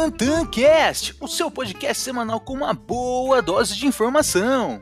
[0.00, 4.80] TantanCast, o seu podcast semanal com uma boa dose de informação.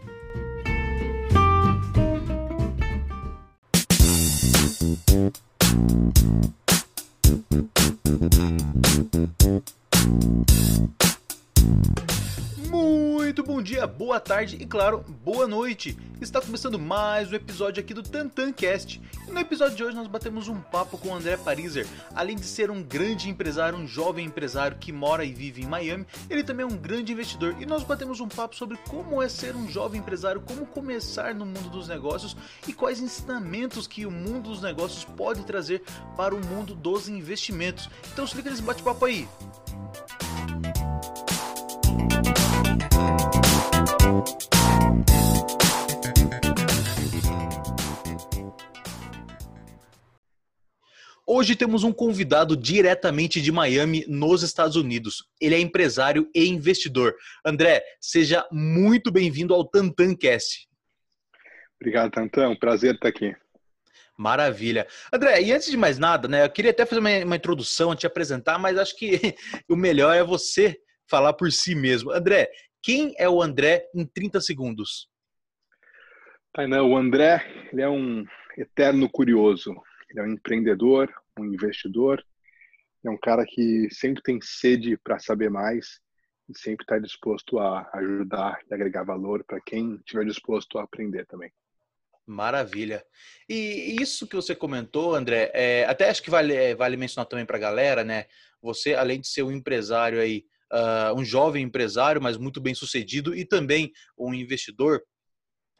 [14.08, 15.94] Boa tarde e, claro, boa noite.
[16.18, 19.02] Está começando mais um episódio aqui do TantanCast.
[19.28, 21.86] E no episódio de hoje nós batemos um papo com o André Pariser.
[22.14, 26.06] Além de ser um grande empresário, um jovem empresário que mora e vive em Miami,
[26.30, 27.54] ele também é um grande investidor.
[27.60, 31.44] E nós batemos um papo sobre como é ser um jovem empresário, como começar no
[31.44, 32.34] mundo dos negócios
[32.66, 35.82] e quais ensinamentos que o mundo dos negócios pode trazer
[36.16, 37.90] para o mundo dos investimentos.
[38.10, 39.28] Então se liga nesse bate-papo aí.
[51.38, 55.22] Hoje temos um convidado diretamente de Miami, nos Estados Unidos.
[55.40, 57.14] Ele é empresário e investidor.
[57.44, 60.68] André, seja muito bem-vindo ao TantanCast.
[61.80, 62.56] Obrigado, Tantan.
[62.56, 63.36] Prazer estar aqui.
[64.16, 64.84] Maravilha.
[65.12, 68.04] André, e antes de mais nada, né, eu queria até fazer uma, uma introdução, te
[68.04, 69.36] apresentar, mas acho que
[69.70, 70.76] o melhor é você
[71.08, 72.10] falar por si mesmo.
[72.10, 72.50] André,
[72.82, 75.08] quem é o André em 30 segundos?
[76.56, 78.24] O André ele é um
[78.56, 79.72] eterno curioso.
[80.10, 82.24] Ele é um empreendedor, um investidor,
[83.04, 86.00] é um cara que sempre tem sede para saber mais
[86.48, 91.26] e sempre está disposto a ajudar e agregar valor para quem estiver disposto a aprender
[91.26, 91.52] também.
[92.26, 93.02] Maravilha.
[93.48, 97.46] E isso que você comentou, André, é, até acho que vale, é, vale mencionar também
[97.46, 98.26] para a galera, né?
[98.60, 103.34] Você, além de ser um empresário aí, uh, um jovem empresário, mas muito bem sucedido,
[103.34, 105.02] e também um investidor,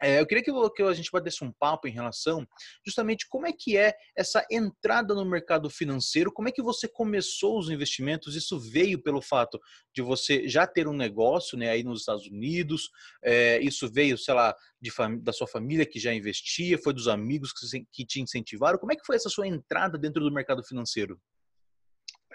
[0.01, 2.47] é, eu queria que, que, a gente batesse um papo em relação
[2.85, 7.59] justamente como é que é essa entrada no mercado financeiro, como é que você começou
[7.59, 9.59] os investimentos, isso veio pelo fato
[9.93, 12.89] de você já ter um negócio né, aí nos Estados Unidos,
[13.23, 14.91] é, isso veio, sei lá, de,
[15.21, 18.95] da sua família que já investia, foi dos amigos que, que te incentivaram, como é
[18.95, 21.19] que foi essa sua entrada dentro do mercado financeiro?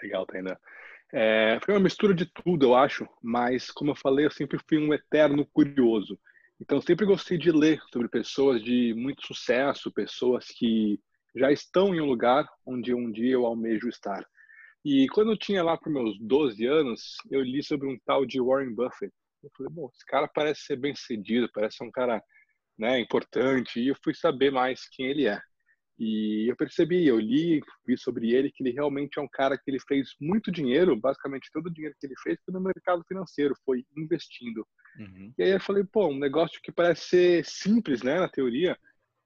[0.01, 0.57] Legal, Tainá.
[1.13, 4.77] É, foi uma mistura de tudo, eu acho, mas como eu falei, eu sempre fui
[4.77, 6.19] um eterno curioso.
[6.59, 10.99] Então, sempre gostei de ler sobre pessoas de muito sucesso, pessoas que
[11.35, 14.25] já estão em um lugar onde um dia eu almejo estar.
[14.83, 18.39] E quando eu tinha lá para meus 12 anos, eu li sobre um tal de
[18.39, 19.13] Warren Buffett.
[19.43, 22.23] Eu falei, bom, esse cara parece ser bem sucedido, parece ser um cara
[22.77, 25.39] né, importante, e eu fui saber mais quem ele é.
[25.97, 29.69] E eu percebi, eu li, vi sobre ele que ele realmente é um cara que
[29.69, 33.55] ele fez muito dinheiro, basicamente todo o dinheiro que ele fez foi no mercado financeiro,
[33.65, 34.65] foi investindo.
[34.99, 35.33] Uhum.
[35.37, 38.77] E aí eu falei, pô, um negócio que parece ser simples, né, na teoria,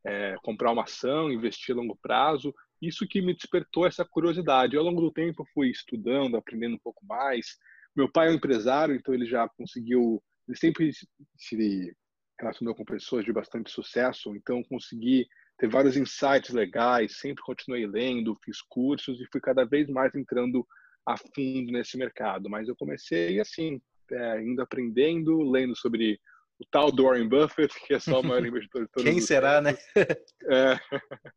[0.05, 4.77] é comprar uma ação, investir a longo prazo, isso que me despertou essa curiosidade.
[4.77, 7.57] Ao longo do tempo eu fui estudando, aprendendo um pouco mais.
[7.95, 10.91] Meu pai é um empresário, então ele já conseguiu, ele sempre
[11.37, 11.95] se
[12.39, 18.39] relacionou com pessoas de bastante sucesso, então consegui ter vários insights legais, sempre continuei lendo,
[18.43, 20.65] fiz cursos e fui cada vez mais entrando
[21.05, 22.49] a fundo nesse mercado.
[22.49, 23.81] Mas eu comecei assim,
[24.11, 26.19] é, indo aprendendo, lendo sobre
[26.59, 29.61] o tal do Warren Buffett, que é só o maior investidor de todos Quem será,
[29.61, 29.81] tempos.
[29.95, 30.05] né?
[30.49, 30.79] É,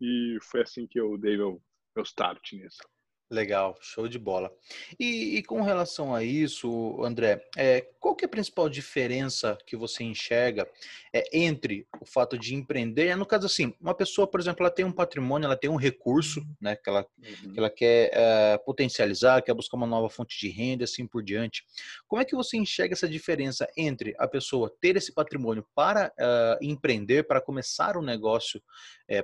[0.00, 1.62] e foi assim que eu dei meu,
[1.94, 2.82] meu start nisso.
[3.30, 4.52] Legal, show de bola.
[5.00, 9.76] E, e, com relação a isso, André, é, qual que é a principal diferença que
[9.76, 10.68] você enxerga
[11.10, 13.16] é, entre o fato de empreender?
[13.16, 16.42] No caso assim, uma pessoa, por exemplo, ela tem um patrimônio, ela tem um recurso,
[16.60, 17.52] né, que ela, uhum.
[17.54, 21.64] que ela quer é, potencializar, quer buscar uma nova fonte de renda, assim por diante.
[22.06, 26.12] Como é que você enxerga essa diferença entre a pessoa ter esse patrimônio para
[26.60, 28.62] empreender, para começar um negócio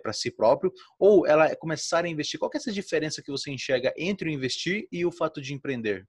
[0.03, 2.41] para si próprio, ou ela começar a investir?
[2.41, 5.55] Qual que é essa diferença que você enxerga entre o investir e o fato de
[5.55, 6.07] empreender?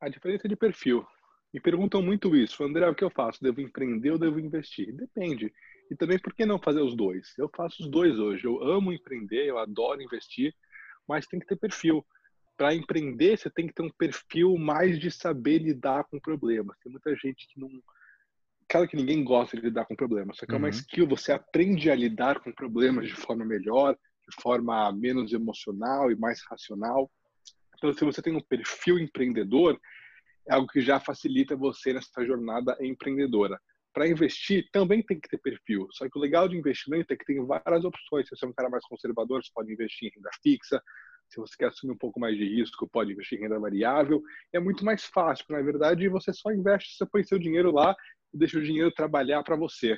[0.00, 1.06] A diferença de perfil.
[1.52, 2.64] Me perguntam muito isso.
[2.64, 3.42] André, o que eu faço?
[3.42, 4.92] Devo empreender ou devo investir?
[4.92, 5.52] Depende.
[5.90, 7.32] E também, por que não fazer os dois?
[7.38, 8.44] Eu faço os dois hoje.
[8.44, 10.54] Eu amo empreender, eu adoro investir,
[11.06, 12.04] mas tem que ter perfil.
[12.56, 16.76] Para empreender, você tem que ter um perfil mais de saber lidar com problemas.
[16.82, 17.68] Tem muita gente que não,
[18.68, 20.56] claro que ninguém gosta de lidar com problemas, só que uhum.
[20.56, 20.74] é uma uhum.
[20.74, 23.96] skill, você aprende a lidar com problemas de forma melhor,
[24.28, 27.10] de forma menos emocional e mais racional.
[27.76, 29.78] Então, se você tem um perfil empreendedor,
[30.48, 33.60] é algo que já facilita você nessa jornada empreendedora.
[33.92, 35.86] Para investir, também tem que ter perfil.
[35.92, 38.26] Só que o legal de investimento é que tem várias opções.
[38.28, 40.82] Se você é um cara mais conservador, você pode investir em renda fixa.
[41.28, 44.20] Se você quer assumir um pouco mais de risco, pode investir em renda variável.
[44.52, 47.94] É muito mais fácil, na verdade, você só investe, você põe seu dinheiro lá
[48.34, 49.96] deixa o dinheiro trabalhar para você.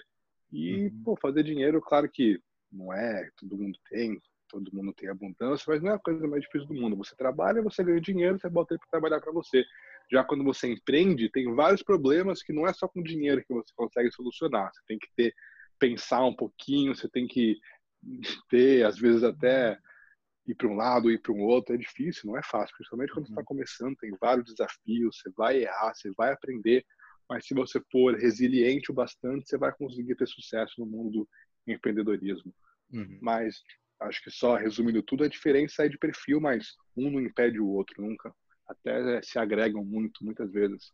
[0.52, 1.02] E, uhum.
[1.02, 2.38] pô, fazer dinheiro, claro que
[2.76, 6.43] não é, todo mundo tem, todo mundo tem abundância, mas não é a coisa mais
[6.43, 6.96] difícil do mundo.
[6.96, 9.64] Você trabalha, você ganha dinheiro, você bota ele para trabalhar para você.
[10.11, 13.73] Já quando você empreende, tem vários problemas que não é só com dinheiro que você
[13.75, 14.70] consegue solucionar.
[14.73, 15.34] Você tem que ter
[15.78, 17.58] pensar um pouquinho, você tem que
[18.49, 19.78] ter, às vezes até
[20.46, 23.26] ir para um lado, ir para um outro, é difícil, não é fácil, principalmente quando
[23.26, 23.46] você está uhum.
[23.46, 26.84] começando, tem vários desafios, você vai errar, você vai aprender,
[27.28, 31.28] mas se você for resiliente o bastante, você vai conseguir ter sucesso no mundo do
[31.67, 32.55] empreendedorismo.
[32.93, 33.19] Uhum.
[33.21, 33.56] Mas
[34.00, 37.69] acho que só resumindo tudo, a diferença é de perfil, mas um não impede o
[37.69, 38.33] outro nunca.
[38.69, 40.93] Até se agregam muito, muitas vezes.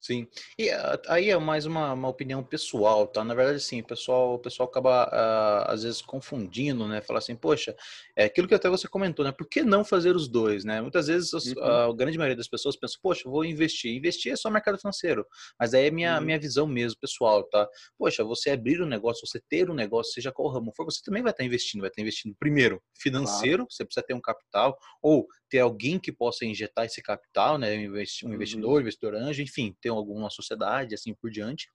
[0.00, 0.28] Sim.
[0.56, 3.24] E uh, aí é mais uma, uma opinião pessoal, tá?
[3.24, 7.00] Na verdade, sim, o pessoal, o pessoal acaba, uh, às vezes, confundindo, né?
[7.00, 7.74] Falar assim, poxa,
[8.16, 9.32] é aquilo que até você comentou, né?
[9.32, 10.80] Por que não fazer os dois, né?
[10.80, 11.62] Muitas vezes, uhum.
[11.62, 13.92] a, a, grande maioria das pessoas pensa, poxa, vou investir.
[13.96, 15.26] Investir é só mercado financeiro.
[15.58, 16.24] Mas aí é minha, uhum.
[16.24, 17.68] minha visão mesmo, pessoal, tá?
[17.98, 21.22] Poxa, você abrir um negócio, você ter um negócio, seja qual ramo for, você também
[21.22, 21.80] vai estar investindo.
[21.80, 23.70] Vai estar investindo, primeiro, financeiro, claro.
[23.70, 27.74] você precisa ter um capital, ou ter alguém que possa injetar esse capital, né?
[27.76, 28.34] Um uhum.
[28.34, 28.80] investidor, uhum.
[28.80, 31.68] investidor anjo, enfim, ter alguma sociedade, assim por diante.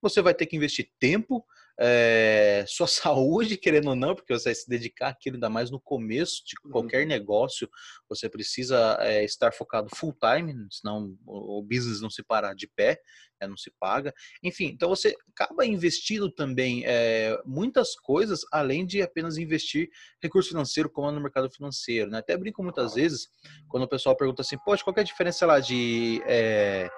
[0.00, 1.44] Você vai ter que investir tempo,
[1.80, 5.80] é, sua saúde, querendo ou não, porque você vai se dedicar àquilo ainda mais no
[5.80, 6.72] começo de uhum.
[6.72, 7.08] qualquer uhum.
[7.08, 7.68] negócio,
[8.08, 13.00] você precisa é, estar focado full time, senão o, business não se parar de pé,
[13.40, 14.12] é, não se paga.
[14.42, 19.88] Enfim, então você acaba investindo também é, muitas coisas, além de apenas investir
[20.20, 22.10] recurso financeiro, como no mercado financeiro.
[22.10, 22.18] Né?
[22.18, 23.28] Até brinco muitas vezes,
[23.68, 26.90] quando o pessoal pergunta assim, poxa, qual é a diferença lá de é,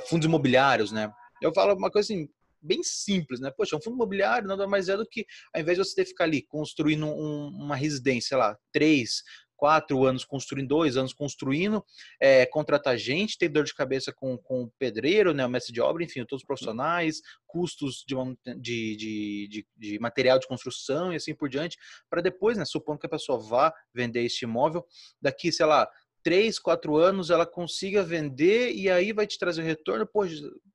[0.00, 1.12] fundos imobiliários, né?
[1.40, 2.28] Eu falo uma coisa assim,
[2.60, 3.50] bem simples, né?
[3.50, 6.10] Poxa, um fundo imobiliário nada mais é do que, ao invés de você ter que
[6.10, 9.22] ficar ali construindo um, uma residência, sei lá, três,
[9.60, 11.84] quatro anos construindo, dois anos construindo,
[12.18, 15.82] é, contratar gente, ter dor de cabeça com, com o pedreiro, né, o mestre de
[15.82, 18.16] obra, enfim, todos os profissionais, custos de,
[18.56, 21.76] de, de, de, material de construção e assim por diante,
[22.08, 24.82] para depois, né, supondo que a pessoa vá vender este imóvel,
[25.20, 25.86] daqui, sei lá,
[26.22, 30.06] três, quatro anos ela consiga vender e aí vai te trazer o retorno.
[30.06, 30.24] Pô,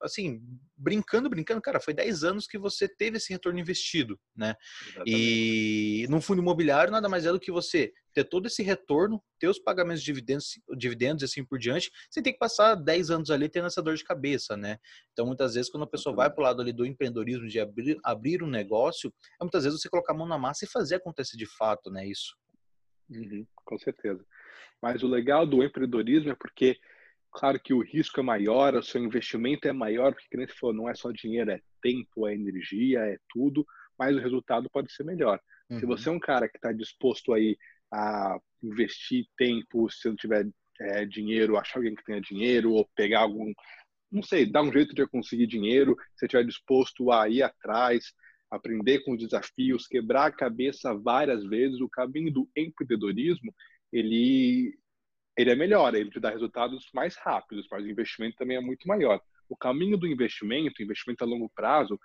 [0.01, 0.41] assim,
[0.75, 4.55] brincando, brincando, cara, foi 10 anos que você teve esse retorno investido, né?
[4.81, 5.11] Exatamente.
[5.11, 9.47] E num fundo imobiliário nada mais é do que você ter todo esse retorno, ter
[9.49, 13.29] os pagamentos de dividendos, dividendos e assim por diante, sem ter que passar 10 anos
[13.29, 14.79] ali tendo essa dor de cabeça, né?
[15.11, 17.97] Então, muitas vezes, quando a pessoa vai para o lado ali do empreendedorismo, de abrir,
[18.03, 21.35] abrir um negócio, é muitas vezes você colocar a mão na massa e fazer acontecer
[21.35, 22.07] de fato, né?
[22.07, 22.35] Isso.
[23.09, 24.25] Uhum, com certeza.
[24.85, 26.77] Mas o legal do empreendedorismo é porque,
[27.31, 30.75] claro que o risco é maior, o seu investimento é maior, porque, como você falou,
[30.75, 33.65] não é só dinheiro, é tempo, é energia, é tudo,
[33.97, 35.41] mas o resultado pode ser melhor.
[35.71, 35.79] Uhum.
[35.79, 37.57] Se você é um cara que está disposto aí
[37.91, 40.47] a investir tempo, se não tiver
[40.79, 43.51] é, dinheiro, achar alguém que tenha dinheiro, ou pegar algum,
[44.11, 48.13] não sei, dar um jeito de conseguir dinheiro, se estiver disposto a ir atrás,
[48.51, 53.51] aprender com os desafios, quebrar a cabeça várias vezes, o caminho do empreendedorismo,
[53.97, 54.77] ele,
[55.37, 58.87] ele é melhor, ele te dá resultados mais rápidos, mas o investimento também é muito
[58.87, 59.21] maior.
[59.47, 61.99] O caminho do investimento, investimento a longo prazo,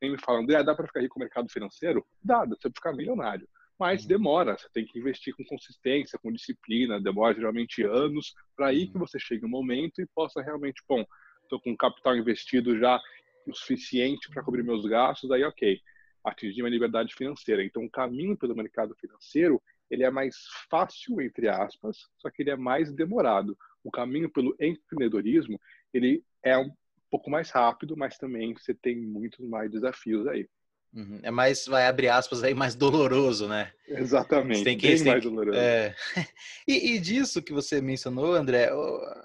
[0.00, 2.06] nem me falam, dá para ficar rico no mercado financeiro?
[2.22, 3.48] Dá, dá para ficar milionário.
[3.76, 4.08] Mas uhum.
[4.08, 8.94] demora, você tem que investir com consistência, com disciplina, demora geralmente anos, para aí que
[8.94, 9.00] uhum.
[9.00, 11.04] você chegue um momento e possa realmente, bom,
[11.42, 13.00] estou com capital investido já
[13.46, 15.80] o suficiente para cobrir meus gastos, aí ok,
[16.22, 17.64] atingir uma liberdade financeira.
[17.64, 19.60] Então, o caminho pelo mercado financeiro
[19.90, 20.36] ele é mais
[20.70, 23.56] fácil, entre aspas, só que ele é mais demorado.
[23.82, 25.60] O caminho pelo empreendedorismo,
[25.92, 26.70] ele é um
[27.10, 30.48] pouco mais rápido, mas também você tem muitos mais desafios aí.
[30.94, 31.20] Uhum.
[31.22, 33.70] É mais, vai abrir aspas aí, mais doloroso, né?
[33.86, 35.58] Exatamente, tem que, bem tem, mais doloroso.
[35.58, 35.94] É...
[36.66, 38.70] E, e, disso que você mencionou, André,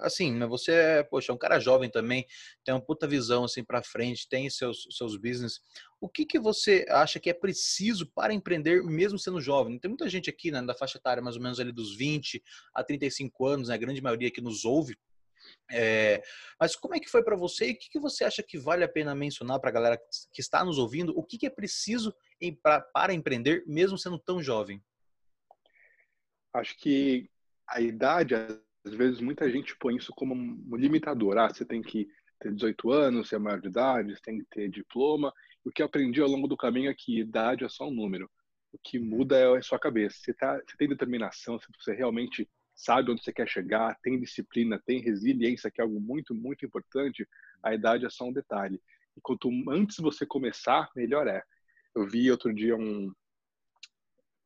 [0.00, 2.26] assim, você é, poxa, é um cara jovem também,
[2.64, 5.60] tem uma puta visão assim para frente, tem seus, seus business.
[6.00, 9.78] O que, que você acha que é preciso para empreender, mesmo sendo jovem?
[9.78, 12.42] Tem muita gente aqui, né, da faixa etária mais ou menos ali dos 20
[12.74, 14.96] a 35 anos, né, a grande maioria que nos ouve,
[15.70, 16.22] é,
[16.60, 18.84] mas como é que foi para você e o que, que, você acha que vale
[18.84, 19.98] a pena mencionar para a galera
[20.32, 21.16] que está nos ouvindo?
[21.16, 24.82] O que, que é preciso em, pra, para empreender, mesmo sendo tão jovem?
[26.52, 27.28] Acho que
[27.68, 31.38] a idade, às vezes, muita gente põe isso como um limitador.
[31.38, 32.08] Ah, você tem que
[32.38, 35.32] ter 18 anos, ser maior de idade, você tem que ter diploma.
[35.64, 38.30] O que eu aprendi ao longo do caminho é que idade é só um número.
[38.72, 40.16] O que muda é a sua cabeça.
[40.18, 44.82] Você, tá, você tem determinação, se você realmente sabe onde você quer chegar, tem disciplina,
[44.84, 47.26] tem resiliência, que é algo muito, muito importante,
[47.62, 48.80] a idade é só um detalhe.
[49.16, 51.42] E quanto antes você começar, melhor é.
[51.94, 53.12] Eu vi outro dia um,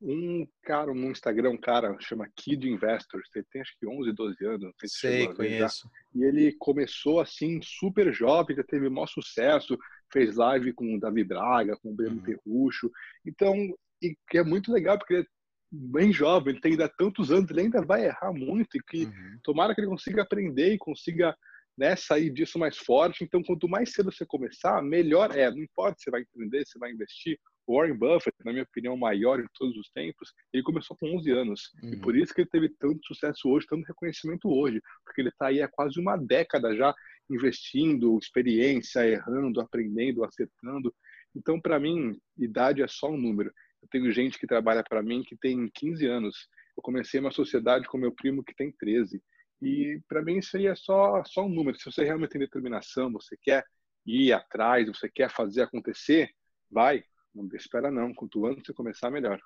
[0.01, 4.45] um cara no Instagram, um cara chama Kid Investors, ele tem acho que 11, 12
[4.45, 4.63] anos.
[4.63, 5.91] Não sei, se sei conheço.
[6.15, 9.79] E ele começou assim, super jovem, já teve maior sucesso,
[10.13, 12.23] fez live com o Davi Braga, com o Breno uhum.
[12.23, 12.91] Perrucho.
[13.25, 13.55] Então,
[14.01, 15.27] e que é muito legal, porque
[15.71, 19.39] bem jovem, ele tem ainda tantos anos, ele ainda vai errar muito e que uhum.
[19.43, 21.37] tomara que ele consiga aprender e consiga
[21.79, 23.23] né, sair disso mais forte.
[23.23, 25.49] Então, quanto mais cedo você começar, melhor é.
[25.51, 27.39] Não importa se você vai empreender, se vai investir.
[27.69, 31.31] Warren Buffett, na minha opinião, o maior de todos os tempos, ele começou com 11
[31.31, 31.71] anos.
[31.83, 31.93] Uhum.
[31.93, 34.81] E por isso que ele teve tanto sucesso hoje, tanto reconhecimento hoje.
[35.05, 36.95] Porque ele está aí há quase uma década já
[37.31, 40.93] investindo, experiência, errando, aprendendo, acertando.
[41.37, 43.53] Então, para mim, idade é só um número.
[43.83, 46.49] Eu tenho gente que trabalha para mim que tem 15 anos.
[46.77, 49.23] Eu comecei uma sociedade com meu primo que tem 13.
[49.61, 51.79] E para mim isso aí é só, só um número.
[51.79, 53.65] Se você realmente tem determinação, você quer
[54.07, 56.31] ir atrás, você quer fazer acontecer,
[56.71, 57.03] vai.
[57.35, 58.15] Não espera não.
[58.15, 59.41] Quanto antes você começar, melhor.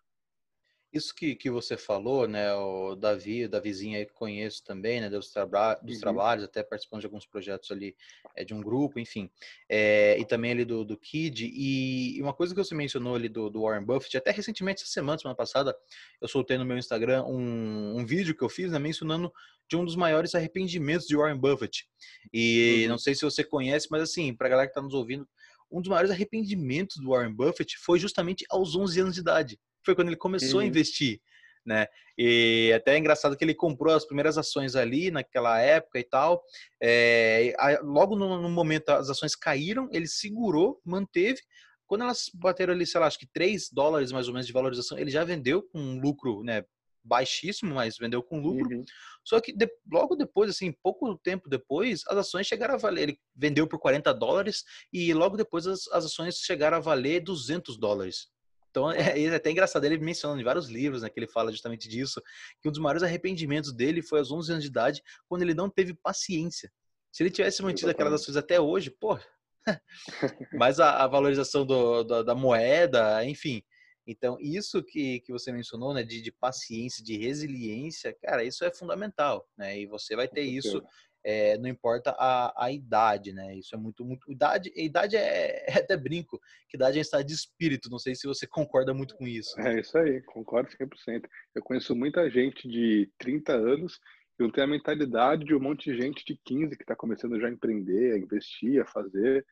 [0.92, 5.08] Isso que, que você falou, né, o Davi, o Davizinho aí que conheço também, né,
[5.08, 6.00] dos, traba dos uhum.
[6.00, 7.96] trabalhos, até participando de alguns projetos ali
[8.36, 9.30] é, de um grupo, enfim,
[9.70, 13.30] é, e também ali do, do Kid, e, e, uma coisa que você mencionou ali
[13.30, 15.74] do, do, Warren Buffett, até recentemente, essa semana, semana passada,
[16.20, 19.32] eu soltei no meu Instagram um, um vídeo que eu fiz, né, mencionando
[19.66, 21.88] de um dos maiores arrependimentos de Warren Buffett,
[22.30, 22.90] e uhum.
[22.90, 25.26] não sei se você conhece, mas assim, pra galera que tá nos ouvindo,
[25.70, 29.94] um dos maiores arrependimentos do Warren Buffett foi justamente aos 11 anos de idade foi
[29.94, 30.64] quando ele começou uhum.
[30.64, 31.20] a investir,
[31.64, 31.86] né?
[32.16, 36.42] E até é engraçado que ele comprou as primeiras ações ali naquela época e tal.
[36.82, 41.40] É, logo no, no, momento as ações caíram, ele segurou, manteve.
[41.86, 44.98] Quando elas bateram ali, sei lá, acho que 3 dólares mais ou menos de valorização,
[44.98, 46.64] ele já vendeu com um lucro, né?
[47.04, 48.76] Baixíssimo, mas vendeu com lucro.
[48.76, 48.84] Uhum.
[49.24, 53.02] Só que de, logo depois, assim, pouco tempo depois, as ações chegaram a valer.
[53.02, 57.76] Ele vendeu por 40 dólares e logo depois as, as ações chegaram a valer 200
[57.76, 58.28] dólares.
[58.72, 61.88] Então é, é até engraçado, ele menciona em vários livros, né, que ele fala justamente
[61.88, 62.20] disso,
[62.60, 65.68] que um dos maiores arrependimentos dele foi aos 11 anos de idade, quando ele não
[65.68, 66.72] teve paciência.
[67.12, 69.18] Se ele tivesse mantido aquelas ações até hoje, pô,
[70.58, 73.62] mas a, a valorização do, do, da moeda, enfim.
[74.06, 78.72] Então, isso que, que você mencionou, né, de, de paciência, de resiliência, cara, isso é
[78.72, 79.78] fundamental, né?
[79.78, 80.82] E você vai ter isso
[81.24, 83.56] é, não importa a, a idade, né?
[83.56, 84.30] Isso é muito, muito.
[84.30, 87.90] Idade, idade é, é até brinco, que idade é estado de espírito.
[87.90, 89.58] Não sei se você concorda muito com isso.
[89.60, 91.24] É isso aí, concordo 100%.
[91.54, 93.98] Eu conheço muita gente de 30 anos
[94.36, 97.38] que não tem a mentalidade de um monte de gente de 15 que está começando
[97.40, 99.44] já a empreender, a investir, a fazer.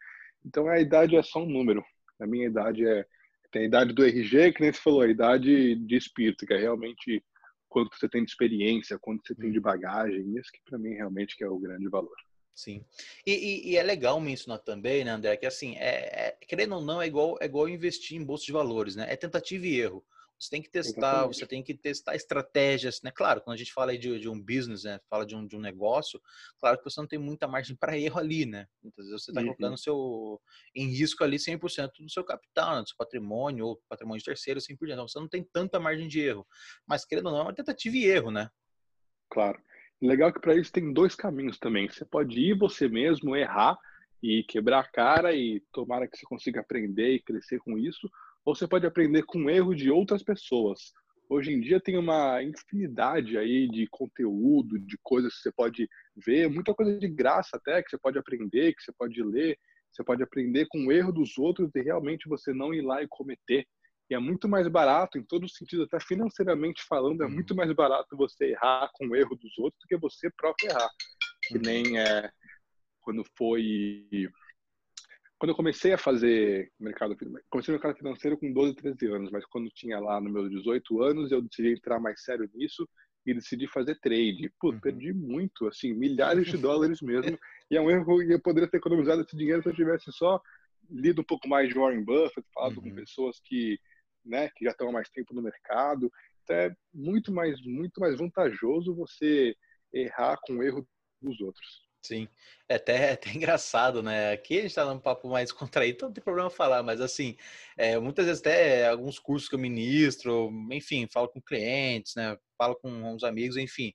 [0.44, 1.84] Então a idade é só um número.
[2.18, 3.04] A minha idade é.
[3.52, 6.56] Tem a idade do RG, que nem você falou, a idade de espírito, que é
[6.56, 7.20] realmente
[7.70, 9.62] quanto você tem de experiência, quanto você tem de uhum.
[9.62, 12.16] bagagem, isso que para mim realmente que é o grande valor.
[12.54, 12.84] Sim.
[13.24, 16.82] E, e, e, é legal mencionar também, né, André, que assim, é, é, querendo ou
[16.82, 19.06] não, é igual, é igual investir em bolsa de valores, né?
[19.08, 20.04] É tentativa e erro.
[20.40, 21.36] Você tem que testar, Exatamente.
[21.36, 23.10] você tem que testar estratégias, né?
[23.10, 24.98] Claro, quando a gente fala de, de um business, né?
[25.10, 26.18] Fala de um, de um negócio,
[26.58, 28.66] claro que você não tem muita margem para erro ali, né?
[28.82, 29.48] Muitas vezes você está uhum.
[29.48, 30.40] colocando seu,
[30.74, 32.82] em risco ali 100% do seu capital, né?
[32.82, 34.96] do seu patrimônio ou patrimônio de terceiro, assim por diante.
[34.96, 36.46] Então, você não tem tanta margem de erro.
[36.86, 38.48] Mas, querendo ou não, é uma tentativa e erro, né?
[39.28, 39.60] Claro.
[40.00, 41.86] Legal que para isso tem dois caminhos também.
[41.86, 43.76] Você pode ir você mesmo, errar
[44.22, 48.10] e quebrar a cara e tomara que você consiga aprender e crescer com isso,
[48.44, 50.92] ou você pode aprender com o erro de outras pessoas.
[51.28, 56.48] Hoje em dia tem uma infinidade aí de conteúdo, de coisas que você pode ver,
[56.48, 59.56] muita coisa de graça até que você pode aprender, que você pode ler,
[59.92, 63.08] você pode aprender com o erro dos outros e realmente você não ir lá e
[63.08, 63.64] cometer.
[64.10, 67.32] E é muito mais barato, em todo sentido, até financeiramente falando, é uhum.
[67.32, 70.90] muito mais barato você errar com o erro dos outros do que você próprio errar.
[71.44, 71.62] Que uhum.
[71.64, 72.28] nem é,
[73.00, 74.28] quando foi
[75.40, 77.16] quando eu comecei a fazer mercado
[77.48, 81.02] comecei no mercado financeiro com 12, 13 anos, mas quando tinha lá nos meus 18
[81.02, 82.86] anos, eu decidi entrar mais sério nisso
[83.24, 84.52] e decidi fazer trade.
[84.60, 84.78] Pô, uhum.
[84.78, 87.38] perdi muito, assim, milhares de dólares mesmo.
[87.70, 90.38] E é um erro, e eu poderia ter economizado esse dinheiro se eu tivesse só
[90.90, 92.90] lido um pouco mais de Warren Buffett, falado uhum.
[92.90, 93.80] com pessoas que,
[94.22, 96.12] né, que já estão há mais tempo no mercado.
[96.44, 99.56] Então é muito mais, muito mais vantajoso você
[99.90, 100.86] errar com o erro
[101.22, 101.89] dos outros.
[102.02, 102.28] Sim,
[102.68, 104.32] é até, é até engraçado, né?
[104.32, 107.36] Aqui a gente tá num papo mais contraído, então não tem problema falar, mas assim,
[107.76, 112.36] é, muitas vezes até alguns cursos que eu ministro, enfim, falo com clientes, né?
[112.56, 113.92] Falo com uns amigos, enfim.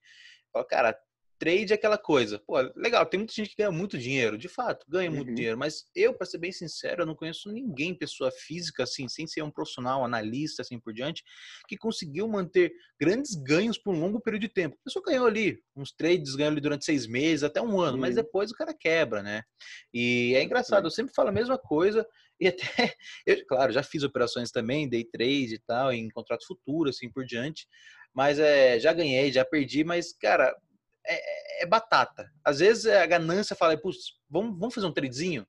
[0.53, 0.99] Falo, cara,
[1.37, 2.39] trade é aquela coisa.
[2.39, 5.35] Pô, legal, tem muita gente que ganha muito dinheiro, de fato, ganha muito uhum.
[5.35, 9.27] dinheiro, mas eu, para ser bem sincero, eu não conheço ninguém, pessoa física, assim, sem
[9.27, 11.23] ser um profissional, analista, assim por diante,
[11.67, 14.77] que conseguiu manter grandes ganhos por um longo período de tempo.
[14.79, 18.01] A pessoa ganhou ali, uns trades ganhou ali durante seis meses, até um ano, uhum.
[18.01, 19.43] mas depois o cara quebra, né?
[19.93, 22.05] E é engraçado, eu sempre falo a mesma coisa,
[22.39, 26.89] e até, eu, claro, já fiz operações também, day trade e tal, em contrato futuro,
[26.89, 27.67] assim por diante,
[28.13, 30.55] mas é, já ganhei, já perdi, mas, cara,
[31.07, 32.29] é, é, batata.
[32.43, 33.79] Às vezes a ganância fala,
[34.29, 35.45] vamos, vamos fazer um tradezinho?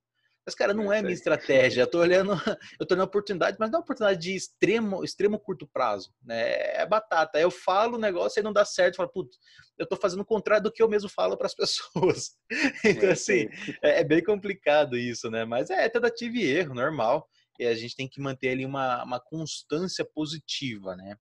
[0.46, 1.82] Mas, cara, não é minha estratégia.
[1.82, 2.30] Eu tô olhando,
[2.78, 6.76] eu tô olhando oportunidade, mas não é uma oportunidade de extremo, extremo curto prazo, né?
[6.76, 7.40] É batata.
[7.40, 8.94] Eu falo o negócio e não dá certo.
[8.94, 9.36] Eu falo, putz,
[9.76, 12.36] eu tô fazendo o contrário do que eu mesmo falo para as pessoas.
[12.84, 13.48] Então, assim,
[13.82, 15.44] é, é, bem complicado isso, né?
[15.44, 17.28] Mas é tentativa e erro, normal.
[17.58, 21.16] E a gente tem que manter ali uma, uma constância positiva, né?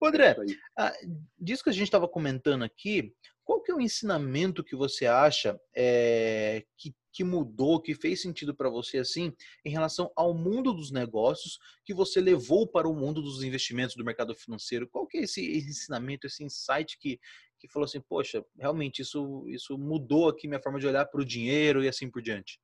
[0.00, 0.36] Ô André,
[0.78, 0.92] ah,
[1.38, 5.60] disso que a gente estava comentando aqui, qual que é o ensinamento que você acha
[5.74, 9.34] é, que, que mudou, que fez sentido para você assim,
[9.64, 14.04] em relação ao mundo dos negócios que você levou para o mundo dos investimentos do
[14.04, 14.88] mercado financeiro?
[14.88, 17.18] Qual que é esse ensinamento, esse insight que,
[17.58, 21.24] que falou assim, poxa, realmente isso, isso mudou aqui minha forma de olhar para o
[21.24, 22.60] dinheiro e assim por diante?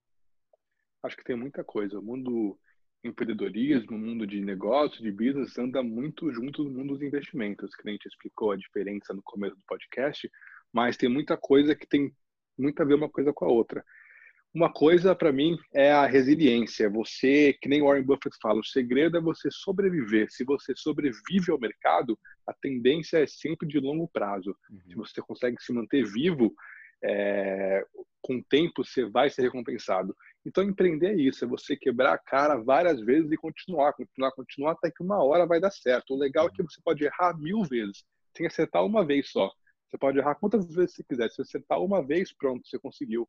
[1.03, 1.99] Acho que tem muita coisa.
[1.99, 2.59] O mundo
[3.07, 7.93] empreendedorismo, mundo de negócios, de business, anda muito junto do mundo dos investimentos, que a
[7.93, 10.29] gente explicou a diferença no começo do podcast
[10.77, 12.13] mas tem muita coisa que tem
[12.59, 13.83] muito a ver uma coisa com a outra.
[14.55, 16.91] Uma coisa, para mim, é a resiliência.
[16.91, 20.31] Você, que nem Warren Buffett fala, o segredo é você sobreviver.
[20.31, 24.55] Se você sobrevive ao mercado, a tendência é sempre de longo prazo.
[24.71, 24.81] Uhum.
[24.87, 26.55] Se você consegue se manter vivo,
[27.03, 27.83] é,
[28.21, 30.15] com o tempo você vai ser recompensado.
[30.47, 34.73] Então, empreender é isso, é você quebrar a cara várias vezes e continuar, continuar, continuar,
[34.73, 36.15] até que uma hora vai dar certo.
[36.15, 39.51] O legal é que você pode errar mil vezes, tem que acertar uma vez só.
[39.89, 41.29] Você pode errar quantas vezes você quiser.
[41.31, 43.29] Se acertar uma vez, pronto, você conseguiu.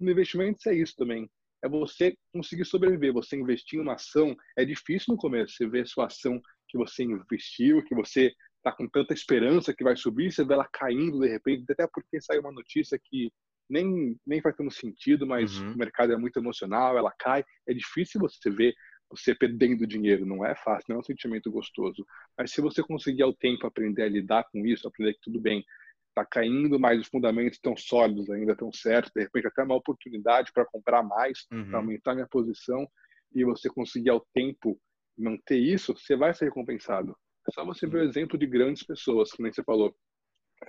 [0.00, 1.28] No investimento é isso também.
[1.62, 3.12] É você conseguir sobreviver.
[3.12, 5.54] Você investir em uma ação é difícil no começo.
[5.54, 9.96] Você vê sua ação que você investiu, que você está com tanta esperança que vai
[9.96, 13.30] subir, você vê ela caindo de repente, até porque saiu uma notícia que
[13.68, 15.72] nem, nem faz tanto sentido, mas uhum.
[15.72, 17.44] o mercado é muito emocional, ela cai.
[17.66, 18.74] É difícil você ver
[19.08, 22.04] você perdendo dinheiro, não é fácil, não é um sentimento gostoso.
[22.36, 25.64] Mas se você conseguir ao tempo aprender a lidar com isso, aprender que tudo bem,
[26.08, 29.12] está caindo, mas os fundamentos estão sólidos ainda, estão certos.
[29.14, 31.68] De repente, até uma oportunidade para comprar mais, uhum.
[31.68, 32.88] para aumentar minha posição,
[33.34, 34.80] e você conseguir ao tempo
[35.16, 37.16] manter isso, você vai ser recompensado.
[37.48, 39.94] É só você ver o exemplo de grandes pessoas, como você falou,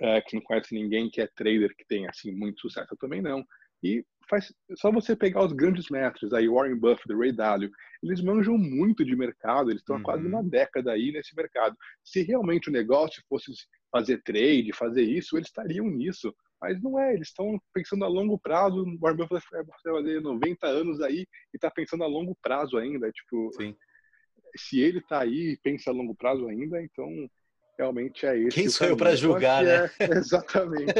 [0.00, 2.92] é, que não conhece ninguém que é trader, que tem assim muito sucesso.
[2.92, 3.44] Eu também não.
[3.82, 7.70] E faz só você pegar os grandes mestres, aí Warren Buffett, Ray Dalio,
[8.02, 10.02] eles manjam muito de mercado, eles estão uhum.
[10.02, 10.48] há quase uma uhum.
[10.48, 11.76] década aí nesse mercado.
[12.04, 13.52] Se realmente o negócio fosse
[13.90, 16.34] fazer trade, fazer isso, eles estariam nisso.
[16.60, 18.82] Mas não é, eles estão pensando a longo prazo.
[18.82, 23.10] O Warren Buffett vai fazer 90 anos aí e está pensando a longo prazo ainda.
[23.12, 23.76] Tipo, Sim.
[24.56, 27.08] se ele está aí e pensa a longo prazo ainda, então
[27.78, 28.50] realmente é esse.
[28.50, 29.90] Quem sou eu para julgar, né?
[29.98, 30.92] É, exatamente.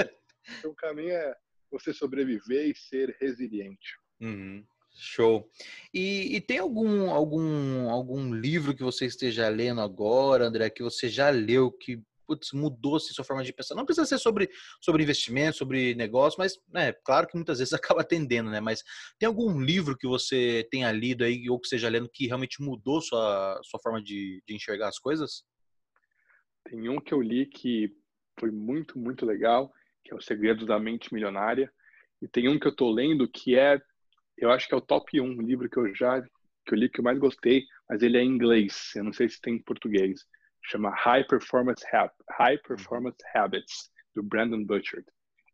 [0.58, 1.34] então, o caminho é
[1.70, 3.96] você sobreviver e ser resiliente.
[4.20, 4.64] Uhum.
[4.94, 5.48] Show.
[5.92, 11.08] E, e, tem algum, algum, algum livro que você esteja lendo agora, André, que você
[11.08, 13.74] já leu, que putz, mudou-se sua forma de pensar?
[13.74, 18.02] Não precisa ser sobre, sobre investimento, sobre negócio, mas é claro que muitas vezes acaba
[18.02, 18.60] atendendo, né?
[18.60, 18.82] Mas
[19.18, 23.00] tem algum livro que você tenha lido aí, ou que esteja lendo, que realmente mudou
[23.00, 25.44] sua, sua forma de, de enxergar as coisas?
[26.68, 27.90] Tem um que eu li que
[28.38, 29.72] foi muito, muito legal,
[30.04, 31.72] que é O Segredo da Mente Milionária.
[32.20, 33.80] E tem um que eu estou lendo que é,
[34.36, 37.00] eu acho que é o top 1 livro que eu já que eu li que
[37.00, 38.92] eu mais gostei, mas ele é em inglês.
[38.94, 40.20] Eu não sei se tem em português.
[40.62, 41.82] Chama High Performance,
[42.30, 45.06] High Performance Habits do Brandon Butchert.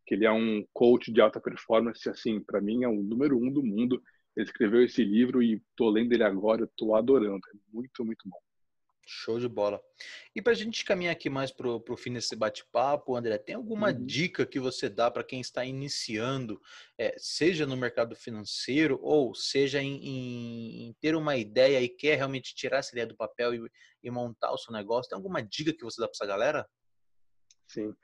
[0.06, 3.52] Que ele é um coach de alta performance, assim, para mim é o número um
[3.52, 4.02] do mundo.
[4.36, 7.40] Ele escreveu esse livro e tô lendo ele agora, tô adorando.
[7.54, 8.43] É muito, muito bom.
[9.06, 9.80] Show de bola.
[10.34, 13.90] E para a gente caminhar aqui mais para o fim desse bate-papo, André, tem alguma
[13.90, 14.06] uhum.
[14.06, 16.60] dica que você dá para quem está iniciando,
[16.98, 22.16] é, seja no mercado financeiro ou seja em, em, em, ter uma ideia e quer
[22.16, 23.70] realmente tirar essa ideia do papel e,
[24.02, 25.10] e montar o seu negócio?
[25.10, 26.68] Tem alguma dica que você dá para essa galera?
[27.66, 27.94] Sim.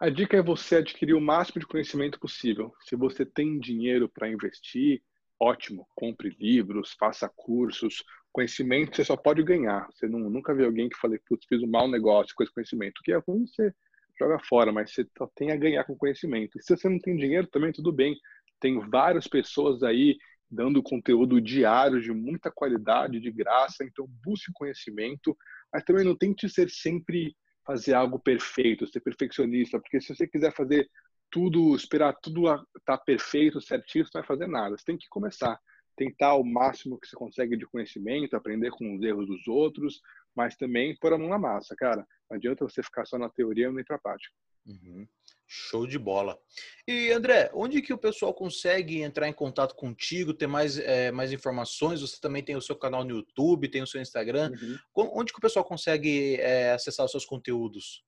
[0.00, 2.72] A dica é você adquirir o máximo de conhecimento possível.
[2.82, 5.02] Se você tem dinheiro para investir,
[5.40, 9.88] ótimo, compre livros, faça cursos, conhecimento você só pode ganhar.
[9.92, 12.98] Você não, nunca vê alguém que fale, putz, fiz um mau negócio com esse conhecimento.
[12.98, 13.72] O que é ruim, você
[14.18, 16.58] joga fora, mas você só tem a ganhar com conhecimento.
[16.58, 18.16] E se você não tem dinheiro, também tudo bem.
[18.60, 20.16] Tem várias pessoas aí
[20.50, 23.84] dando conteúdo diário de muita qualidade, de graça.
[23.84, 25.36] Então, busque conhecimento,
[25.72, 30.54] mas também não tente ser sempre fazer algo perfeito, ser perfeccionista, porque se você quiser
[30.54, 30.88] fazer
[31.30, 34.76] tudo, esperar tudo estar tá perfeito, certinho, você não vai fazer nada.
[34.76, 35.58] Você tem que começar
[35.98, 40.00] tentar o máximo que você consegue de conhecimento, aprender com os erros dos outros,
[40.34, 42.06] mas também pôr a mão na massa, cara.
[42.30, 44.32] Não adianta você ficar só na teoria e não ir pra prática.
[44.64, 45.06] Uhum.
[45.46, 46.38] Show de bola.
[46.86, 51.32] E André, onde que o pessoal consegue entrar em contato contigo, ter mais, é, mais
[51.32, 52.00] informações?
[52.02, 54.52] Você também tem o seu canal no YouTube, tem o seu Instagram.
[54.94, 55.10] Uhum.
[55.14, 58.04] Onde que o pessoal consegue é, acessar os seus conteúdos?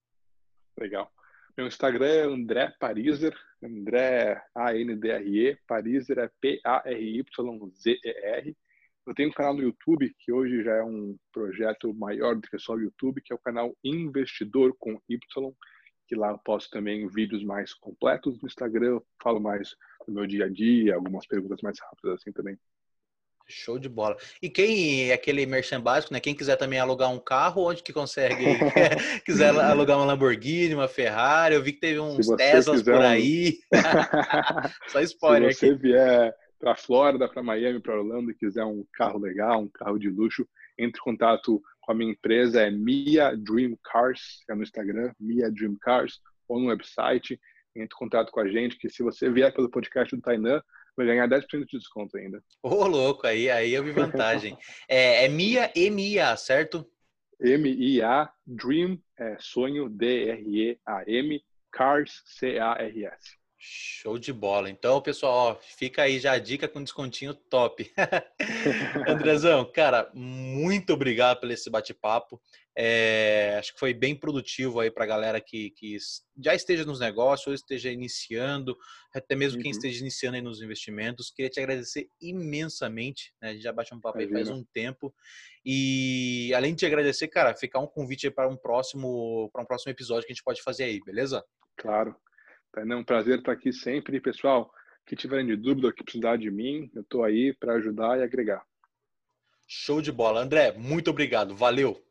[0.79, 1.11] Legal.
[1.61, 7.27] Meu Instagram é André Pariser, André A-N-D-R-E, Pariser é P-A-R-Y-Z-E-R.
[9.05, 12.57] Eu tenho um canal no YouTube, que hoje já é um projeto maior do que
[12.57, 15.53] só o YouTube, que é o canal Investidor com Y,
[16.07, 18.41] que lá eu posto também vídeos mais completos.
[18.41, 19.75] No Instagram eu falo mais
[20.07, 22.57] do meu dia a dia, algumas perguntas mais rápidas assim também.
[23.47, 24.15] Show de bola.
[24.41, 26.19] E quem é aquele merchan básico, né?
[26.19, 28.45] Quem quiser também alugar um carro, onde que consegue?
[29.25, 33.59] quiser alugar uma Lamborghini, uma Ferrari, eu vi que teve uns Teslas por aí.
[34.87, 35.53] Só spoiler.
[35.53, 35.81] Se você aqui.
[35.81, 40.09] vier para Flórida, para Miami, para Orlando e quiser um carro legal, um carro de
[40.09, 45.11] luxo, entre em contato com a minha empresa, é Mia Dream Cars, é no Instagram,
[45.19, 47.39] Mia Dream Cars, ou no website,
[47.75, 50.61] entre em contato com a gente, que se você vier pelo podcast do Tainan,
[50.95, 52.43] vai ganhar 10% de desconto ainda.
[52.61, 54.57] Ô, oh, louco, aí, aí eu vi vantagem.
[54.87, 56.85] é, é Mia, M-I-A, certo?
[57.39, 63.41] M-I-A, Dream, é sonho, D-R-E-A-M, Cars, C-A-R-S.
[63.63, 64.71] Show de bola.
[64.71, 67.93] Então, pessoal, ó, fica aí já a dica com descontinho top.
[69.07, 72.41] Andrezão, cara, muito obrigado pelo esse bate-papo.
[72.77, 75.97] É, acho que foi bem produtivo aí para a galera que, que
[76.39, 78.77] já esteja nos negócios, ou esteja iniciando,
[79.13, 79.63] até mesmo uhum.
[79.63, 81.31] quem esteja iniciando aí nos investimentos.
[81.31, 83.33] Queria te agradecer imensamente.
[83.41, 83.49] Né?
[83.49, 85.13] A gente já bateu um papo aí faz um tempo.
[85.65, 89.65] E além de te agradecer, cara, ficar um convite aí para um próximo para um
[89.65, 91.43] próximo episódio que a gente pode fazer aí, beleza?
[91.77, 92.15] Claro.
[92.71, 94.21] Tá, é um prazer estar aqui sempre.
[94.21, 94.71] Pessoal,
[95.05, 98.63] que tiverem de dúvida, que precisar de mim, eu estou aí para ajudar e agregar.
[99.67, 100.41] Show de bola.
[100.41, 101.55] André, muito obrigado.
[101.55, 102.01] Valeu.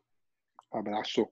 [0.71, 1.27] Abraço.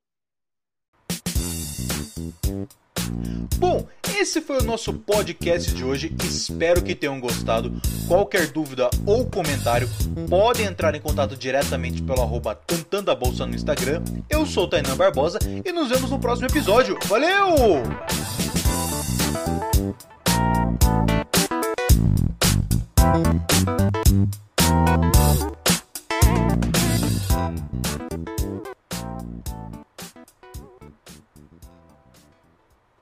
[3.58, 6.16] Bom, esse foi o nosso podcast de hoje.
[6.24, 7.72] Espero que tenham gostado.
[8.08, 9.90] Qualquer dúvida ou comentário,
[10.30, 14.04] podem entrar em contato diretamente pelo arroba a Bolsa no Instagram.
[14.30, 16.98] Eu sou o Tainan Barbosa e nos vemos no próximo episódio.
[17.06, 17.84] Valeu!